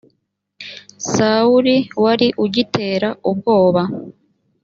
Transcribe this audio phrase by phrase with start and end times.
[1.11, 3.83] sawuli wari ugitera ubwoba